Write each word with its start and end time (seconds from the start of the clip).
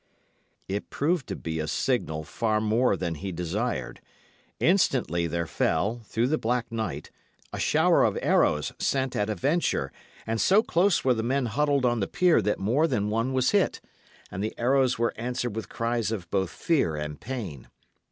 It 0.67 0.89
proved 0.89 1.27
to 1.27 1.35
be 1.35 1.59
a 1.59 1.67
signal 1.67 2.23
far 2.23 2.59
more 2.59 2.97
than 2.97 3.13
he 3.13 3.31
desired. 3.31 4.01
Instantly 4.59 5.27
there 5.27 5.45
fell, 5.45 6.01
through 6.05 6.25
the 6.25 6.39
black 6.39 6.71
night, 6.71 7.11
a 7.53 7.59
shower 7.59 8.03
of 8.03 8.17
arrows 8.19 8.73
sent 8.79 9.15
at 9.15 9.29
a 9.29 9.35
venture; 9.35 9.91
and 10.25 10.41
so 10.41 10.63
close 10.63 11.03
were 11.05 11.13
the 11.13 11.21
men 11.21 11.45
huddled 11.45 11.85
on 11.85 11.99
the 11.99 12.07
pier 12.07 12.41
that 12.41 12.57
more 12.57 12.87
than 12.87 13.11
one 13.11 13.31
was 13.31 13.51
hit, 13.51 13.79
and 14.31 14.43
the 14.43 14.55
arrows 14.57 14.97
were 14.97 15.13
answered 15.17 15.55
with 15.55 15.69
cries 15.69 16.11
of 16.11 16.27
both 16.31 16.49
fear 16.49 16.95
and 16.95 17.19
pain. 17.19 17.67